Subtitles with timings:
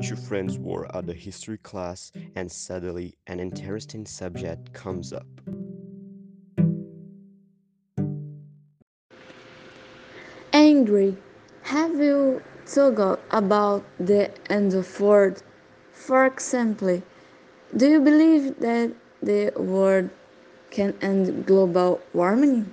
[0.00, 5.26] two friends were at the history class and suddenly an interesting subject comes up.
[10.52, 11.16] Angry,
[11.62, 15.42] have you thought about the end of world?
[15.92, 17.02] For example,
[17.76, 18.92] do you believe that
[19.22, 20.08] the world
[20.70, 22.72] can end global warming?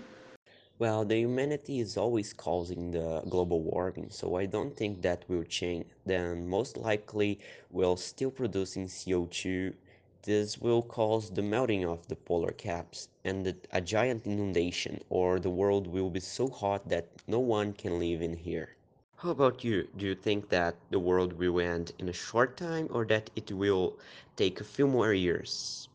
[0.79, 5.43] Well, the humanity is always causing the global warming, so I don't think that will
[5.43, 5.87] change.
[6.05, 7.39] Then most likely
[7.71, 9.73] we'll still producing CO2.
[10.21, 15.39] This will cause the melting of the polar caps and the, a giant inundation, or
[15.39, 18.75] the world will be so hot that no one can live in here.
[19.15, 19.87] How about you?
[19.97, 23.51] Do you think that the world will end in a short time or that it
[23.51, 23.97] will
[24.35, 25.89] take a few more years?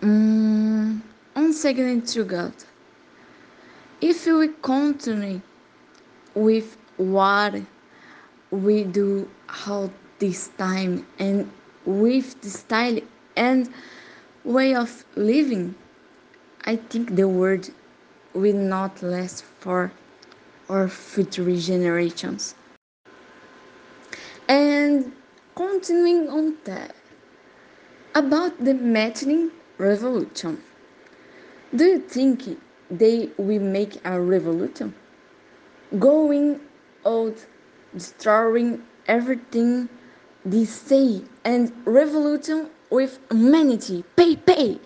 [0.00, 1.02] Mm,
[1.52, 2.52] second to God.
[4.02, 5.40] If we continue
[6.34, 7.54] with what
[8.50, 9.30] we do
[9.64, 11.48] all this time and
[11.86, 12.98] with the style
[13.36, 13.72] and
[14.42, 15.76] way of living,
[16.64, 17.70] I think the world
[18.34, 19.92] will not last for
[20.68, 22.56] our future generations.
[24.48, 25.12] And
[25.54, 26.96] continuing on that,
[28.16, 30.60] about the Mettering Revolution,
[31.72, 32.48] do you think
[32.92, 34.94] they will make a revolution?
[35.98, 36.60] Going
[37.06, 37.46] out,
[37.94, 39.88] destroying everything
[40.44, 44.04] they say, and revolution with humanity.
[44.16, 44.78] Pay, pay!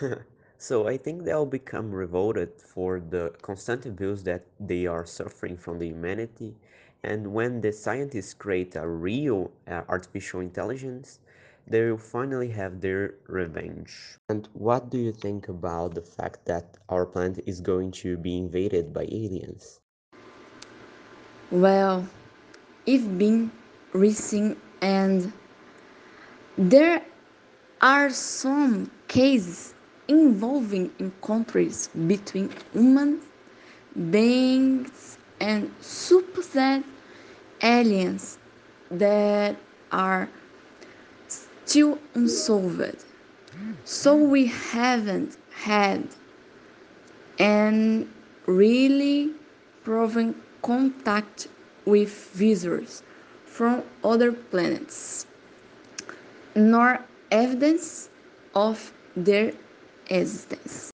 [0.58, 5.78] So I think they'll become revolted for the constant abuse that they are suffering from
[5.78, 6.56] the humanity.
[7.02, 11.20] And when the scientists create a real uh, artificial intelligence,
[11.66, 14.18] they will finally have their revenge.
[14.28, 18.38] And what do you think about the fact that our planet is going to be
[18.38, 19.80] invaded by aliens?
[21.50, 22.06] Well,
[22.88, 23.50] I've been
[23.92, 25.32] reading, and
[26.58, 27.02] there
[27.80, 29.74] are some cases
[30.08, 33.20] involving encounters between human
[34.10, 36.84] beings and supposed
[37.62, 38.38] aliens
[38.90, 39.56] that
[39.92, 40.28] are
[41.64, 43.04] still unsolved.
[43.84, 46.08] So we haven't had
[47.38, 48.08] and
[48.46, 49.32] really
[49.84, 51.48] proven contact
[51.84, 53.02] with visitors
[53.46, 55.26] from other planets,
[56.54, 58.08] nor evidence
[58.54, 59.52] of their
[60.08, 60.90] existence.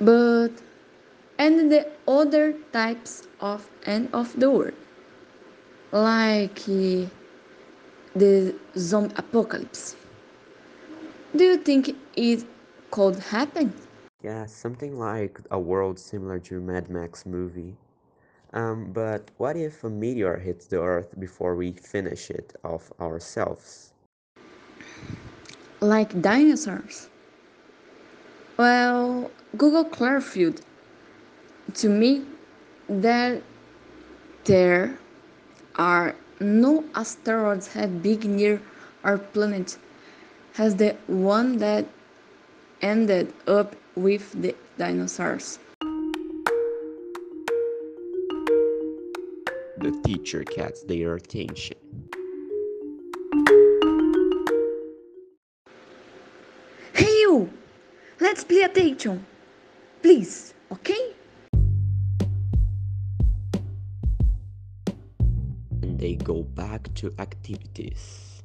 [0.00, 0.50] But
[1.38, 4.74] and the other types of end of the world,
[5.92, 7.06] like uh,
[8.18, 9.96] the zombie apocalypse.
[11.36, 12.44] Do you think it
[12.90, 13.72] could happen?
[14.22, 17.76] Yeah, something like a world similar to Mad Max movie.
[18.52, 23.92] Um, but what if a meteor hits the Earth before we finish it off ourselves?
[25.80, 27.08] Like dinosaurs?
[28.56, 30.60] Well, Google clarified
[31.74, 32.26] to me
[32.88, 33.42] that
[34.44, 34.98] there
[35.76, 38.60] are no asteroids have big near
[39.04, 39.76] our planet
[40.58, 41.86] as the one that
[42.82, 45.58] ended up with the dinosaurs.
[49.78, 51.76] The teacher gets their attention.
[56.92, 57.50] Hey you!
[58.20, 59.24] Let's pay attention.
[60.02, 61.14] Please, okay?
[65.98, 68.37] They go back to activities.